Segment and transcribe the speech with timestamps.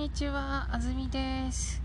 [0.00, 1.82] にちは、あずみです。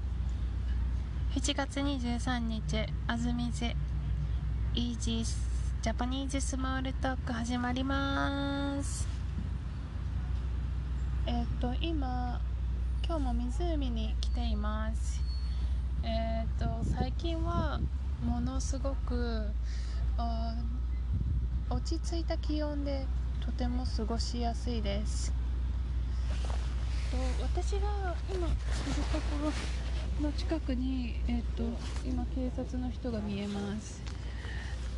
[1.36, 3.75] 7月23日、あずみぜ、
[4.73, 5.25] イージー
[5.82, 9.05] ジャパニーズスモールトーク始まります。
[11.25, 12.39] えっ、と、今、
[13.05, 15.21] 今日も湖に来ています。
[16.02, 17.82] えっ、と、最近は、
[18.23, 19.52] ものすごく、
[21.69, 23.07] 落ち着いた気温で、
[23.41, 25.44] とても過ごしやすいです。
[27.54, 28.55] 私が今いる
[29.13, 29.51] とこ
[30.19, 31.63] ろの近くに、えっと
[32.03, 34.02] 今警察の人が見えます。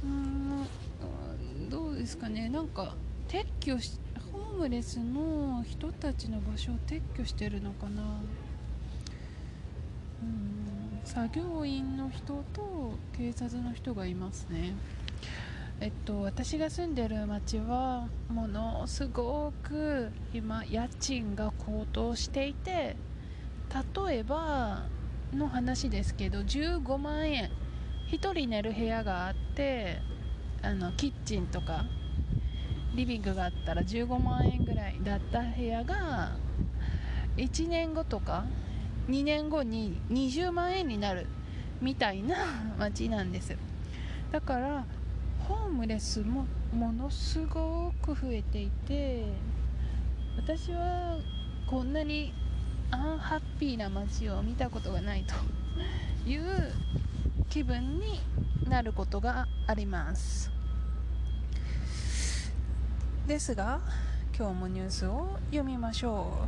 [0.03, 2.47] うーんどうですかね。
[2.49, 2.95] なんか
[3.27, 3.99] 撤去し
[4.31, 8.01] ホームレスの人たちの場所を撤去してるのかな。
[10.21, 14.73] うん作業員の人と警察の人がいますね。
[15.79, 22.95] えっと、私が住んでる町はものすごく今家賃が高騰していて
[24.07, 24.85] 例えば
[25.33, 27.51] の話ですけど15万円
[28.11, 29.99] 1人寝る部屋があって
[30.63, 31.85] あのキッチンとか
[32.95, 36.37] リビングがあったら15万円ぐらいだった部屋が
[37.35, 38.45] 1年後とか
[39.09, 41.27] 2年後に20万円になる
[41.81, 42.35] みたいな
[42.79, 43.55] 街なんです。
[44.31, 44.85] だから
[45.47, 49.25] ホームレスもものすごく増えていて
[50.35, 51.17] 私は
[51.69, 52.33] こんなに
[52.91, 55.33] アンハッピーな街を見たことがないと
[56.29, 56.71] いう
[57.49, 58.19] 気分に
[58.67, 60.51] なることがあります。
[63.25, 63.79] ですが
[64.37, 66.47] 今日もニュースを読みましょ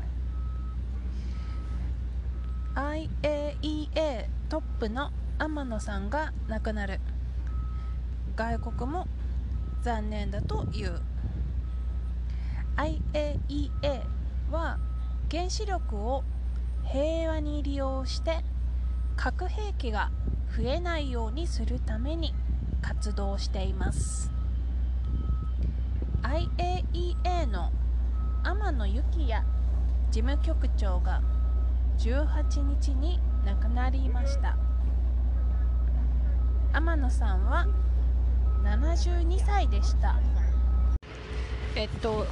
[2.76, 2.80] う。
[2.80, 7.00] IAEA トップの天野さんが亡くなる。
[8.40, 9.06] 外国も
[9.82, 11.02] 残念だという。
[12.78, 13.70] IAEA
[14.50, 14.80] は
[15.30, 16.24] 原子力を
[16.86, 18.38] 平和に利用して
[19.18, 20.10] 核兵器が
[20.56, 22.34] 増えないようにするために
[22.82, 24.32] 活動しています。
[26.22, 27.74] IAEA の
[28.44, 29.44] 天野幸也
[30.12, 31.22] 事務局長が
[31.98, 34.56] 18日に亡くなりました。
[36.72, 37.68] 天野さんは
[38.64, 40.20] 72歳でした。
[41.76, 42.26] えっと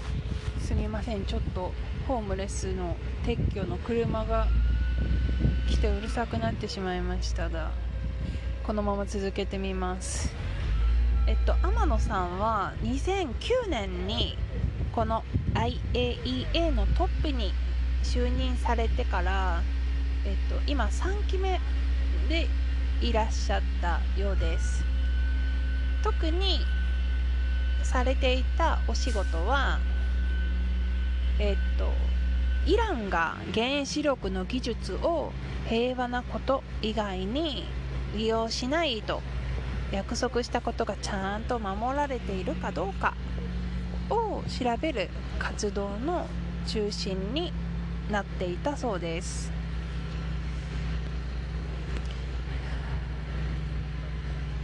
[0.59, 1.25] すみません。
[1.25, 1.71] ちょっと
[2.07, 2.95] ホームレスの
[3.25, 4.47] 撤去の車が
[5.69, 7.71] 来てうるさくなってしまいましたが
[8.65, 10.33] このまま続けてみます。
[11.27, 14.37] えっと天野さんは2009年に
[14.93, 15.23] この
[15.53, 17.53] IAEA のトップに
[18.03, 19.61] 就任されてから、
[20.25, 21.59] えっと、今3期目
[22.29, 22.47] で
[23.01, 24.96] いらっしゃったようです。
[26.07, 26.65] 特に
[27.83, 29.77] されていたお仕事は
[31.37, 31.91] えっと
[32.65, 35.33] イランが原子力の技術を
[35.67, 37.65] 平和なこと以外に
[38.15, 39.21] 利用しないと
[39.91, 43.13] 約束したことがちゃんと守られているかどうか
[44.09, 46.25] を調べる活動の
[46.67, 47.51] 中心に
[48.09, 49.56] なっていたそうです。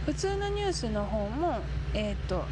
[0.04, 1.60] 普通のニュースの方も、
[1.94, 2.44] えーと、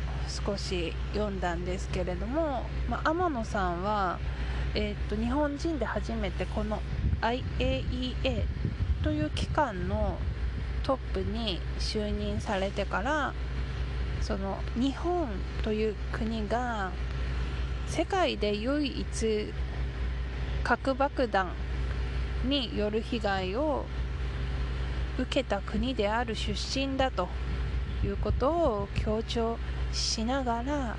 [0.46, 4.18] 少し読んだんですけれども、まあ、天野さんは、
[4.74, 6.80] えーと、日本人で初めてこの
[7.20, 8.44] IAEA
[9.02, 10.16] という機関の
[10.82, 13.34] トップに就任されてから
[14.22, 15.28] その日本
[15.62, 16.90] という国が
[17.86, 19.52] 世界で唯一
[20.64, 21.52] 核爆弾
[22.44, 23.84] による被害を
[25.18, 27.28] 受けた国である出身だと
[28.04, 29.58] いうことを強調
[29.92, 30.96] しながら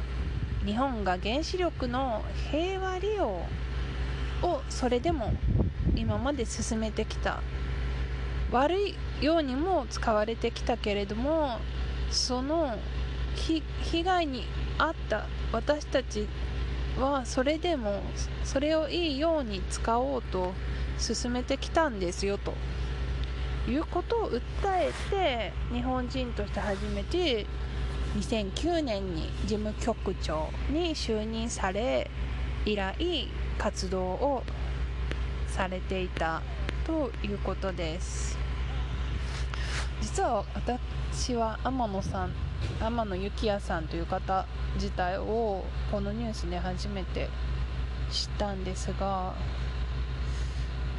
[0.65, 5.33] 日本が原子力の平和利用をそれでも
[5.95, 7.41] 今まで進めてきた。
[8.53, 11.57] 悪いようにも使われてきたけれども
[12.11, 12.77] その
[13.35, 13.63] 被
[14.03, 14.45] 害に
[14.77, 16.27] 遭った私たち
[16.99, 18.03] はそれでも
[18.43, 20.53] それをいいように使おうと
[20.99, 22.53] 進めてきたんですよと。
[23.67, 24.41] いうことを訴
[24.73, 27.45] えて日本人として初めて
[28.17, 32.09] 2009年に事務局長に就任され
[32.65, 34.43] 以来活動を
[35.47, 36.41] されていた
[36.85, 38.37] ということです。
[40.01, 42.33] 実は私は天野さん
[42.79, 44.45] 天野幸也さんという方
[44.75, 47.29] 自体をこのニュースで初めて
[48.11, 49.33] 知ったんですが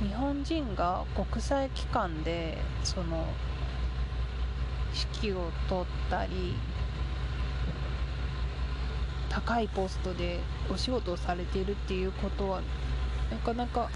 [0.00, 3.26] 日本人が国際機関でその
[5.20, 6.55] 指揮を取ったり
[9.29, 10.38] 高いポストで
[10.73, 12.61] お仕事をされているっていうことは
[13.31, 13.91] なかなか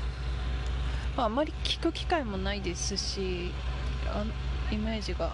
[1.19, 3.51] まあ、あまり聞く機会もないですし
[4.07, 4.25] あ
[4.71, 5.33] イメージが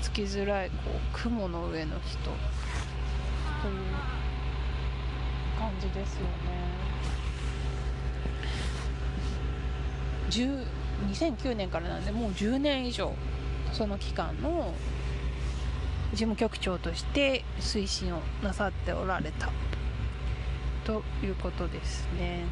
[0.00, 2.36] つきづらいこう雲の上の人という
[5.58, 6.67] 感じですよね。
[10.30, 13.12] 2009年からなんでもう10年以上
[13.72, 14.72] その期間の
[16.12, 19.50] 事務局長として推進をなさっておられた。
[20.84, 22.44] ということですね。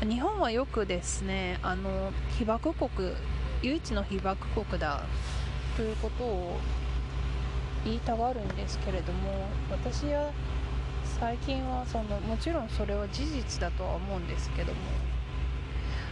[0.00, 3.12] 日本はよくですねあの被爆国
[3.62, 5.02] 唯一の被爆国だ。
[5.76, 6.58] ということを
[7.84, 10.32] 言いたがるんですけれども私は
[11.20, 14.78] 最近はそのもちろんそれは事実だとは思うんですけども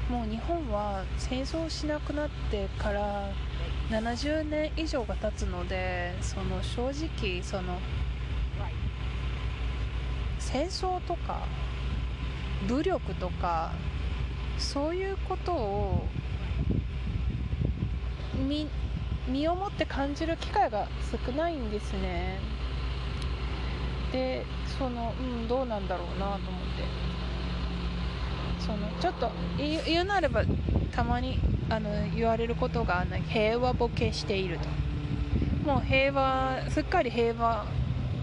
[0.09, 3.29] もう日本は戦争しなくなってから
[3.91, 7.79] 70年以上が経つのでその正直その
[10.39, 11.41] 戦争とか
[12.69, 13.73] 武力とか
[14.59, 16.07] そういうことを
[18.35, 18.69] 身
[19.29, 20.87] 身をもって感じる機会が
[21.27, 22.39] 少ないんですね。
[24.13, 24.45] で
[24.79, 27.06] そのうんどうなんだろうなと思って。
[28.61, 30.45] そのちょっと言うなれば
[30.93, 31.39] たまに
[31.69, 34.69] あの言われることが平和ボケしていると。
[35.67, 37.67] もう平和すっかり平和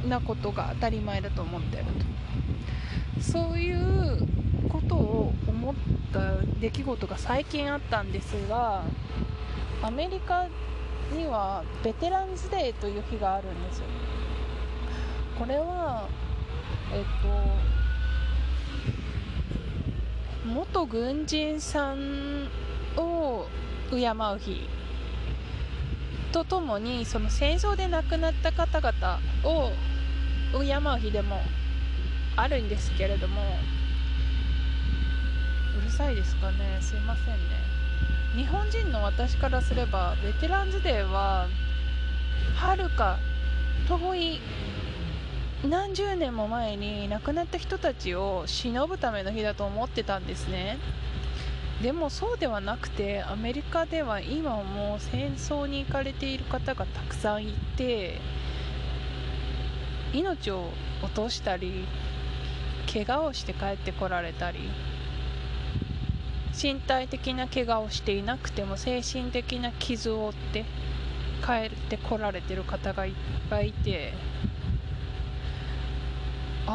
[0.08, 3.22] なことが当たり前だと思ってると。
[3.22, 4.24] そういう
[4.70, 5.76] ことを思っ
[6.14, 6.20] た
[6.62, 8.84] 出来事が最近あったんですが
[9.82, 10.48] アメリカ
[11.14, 13.86] にはベテランズデーという日があるんですよ。
[15.38, 16.08] これは
[16.94, 17.83] えっと
[20.46, 22.50] 元軍人さん
[22.98, 23.48] を
[23.90, 24.68] 敬う日
[26.32, 29.72] とともにその戦争で亡くなった方々を
[30.62, 31.42] 敬う日でも
[32.36, 33.42] あるんですけれども
[35.78, 36.78] うるさいですかね？
[36.82, 37.64] すいませんね。
[38.36, 41.48] 日本人の私からすればベテランズデーは
[42.56, 43.18] はるか
[43.88, 44.42] 遠い
[45.64, 50.78] 何十年も前に亡くなった人たちを忍ぶための日だと思ってたんですね。
[51.82, 58.20] でもそうではなくてアメリカでは今も戦争に行かれている方がたくさんいて
[60.14, 60.70] 命を
[61.02, 61.86] 落としたり
[62.92, 64.70] 怪我をして帰ってこられたり
[66.54, 70.66] 身体的な怪我をしていなくても精神的な傷を負って
[71.44, 73.14] 帰ってこられてる方がいっ
[73.50, 74.14] ぱいいて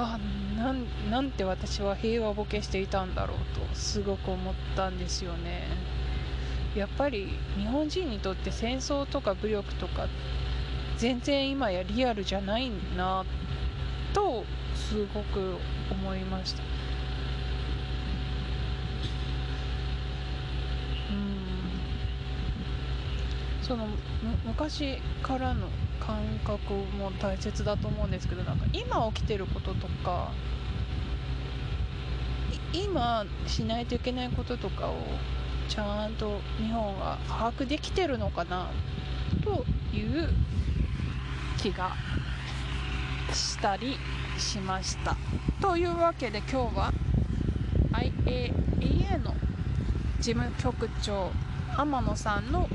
[0.00, 0.16] あ
[0.56, 0.72] な
[1.10, 5.64] なんて私は平和ボケしていたんだろうとすごく思ったんですよね。
[6.76, 10.06] やっぱり日本人にとって戦争とか武力とか
[10.98, 13.24] 全然今やリアルじゃないな
[14.12, 14.44] と
[14.76, 15.56] すごく
[15.90, 16.62] 思いました。
[16.62, 16.66] う
[21.12, 21.28] ん。
[23.62, 23.88] その
[24.44, 25.68] 昔からの
[26.00, 30.32] 感覚も大切だと思うんですけどなんか今起きてることとか
[32.72, 34.96] 今しないといけないこととかを
[35.68, 38.70] ちゃんと日本は把握できてるのかな
[39.44, 39.64] と
[39.96, 40.28] いう
[41.58, 41.92] 気が
[43.32, 43.96] したり
[44.38, 45.16] しました。
[45.60, 46.92] というわけで今日は
[47.92, 49.34] IAEA の
[50.20, 51.30] 事務局長
[51.76, 52.68] 天野さんの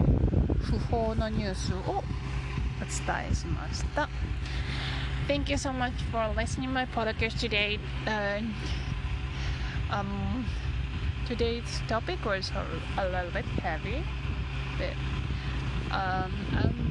[0.61, 2.03] 不法のニュースを
[2.82, 4.08] 伝えしました
[5.28, 8.40] Thank you so much for listening my podcast today、uh,
[9.90, 10.46] um,
[11.26, 12.50] today's topic was
[12.96, 14.02] a little bit heavy
[14.78, 14.94] but
[15.94, 16.88] um, I'm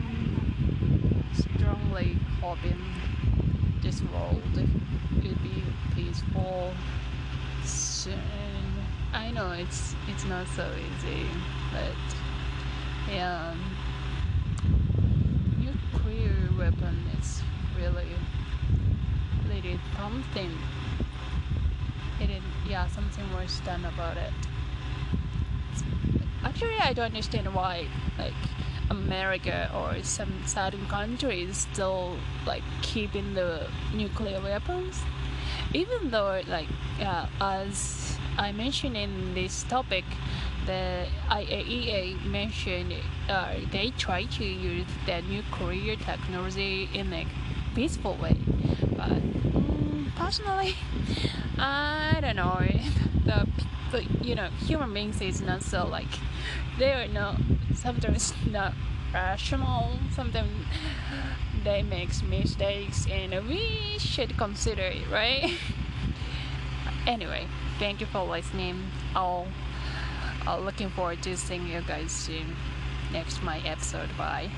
[1.33, 2.77] strongly hoping
[3.81, 5.63] this world will be
[5.95, 6.73] peaceful
[7.63, 8.19] soon
[9.13, 11.25] I know it's it's not so easy
[11.73, 11.95] but
[13.11, 13.53] yeah
[17.82, 18.16] Really
[19.48, 20.50] really something
[22.20, 24.32] it is, yeah something was done about it.
[26.44, 27.86] Actually I don't understand why
[28.18, 28.34] like
[28.90, 35.02] America or some certain countries still like keeping the nuclear weapons.
[35.74, 36.68] Even though like
[37.00, 40.04] uh, as I mentioned in this topic
[40.66, 42.94] the IAEA mentioned
[43.28, 47.26] uh, they try to use the nuclear technology in a
[47.74, 48.36] peaceful way.
[48.96, 49.10] But
[49.54, 50.74] um, personally,
[51.58, 52.60] I don't know.
[53.22, 53.46] The,
[53.92, 56.08] the you know human beings is not so like
[56.76, 57.36] they are not
[57.72, 58.74] sometimes not
[59.14, 59.92] rational.
[60.10, 60.50] Sometimes
[61.64, 65.56] they make mistakes, and we should consider it, right?
[67.06, 67.46] anyway,
[67.78, 68.90] thank you for listening.
[69.14, 69.46] I'll
[70.46, 72.56] uh, looking forward to seeing you guys soon
[73.12, 74.50] next my episode bye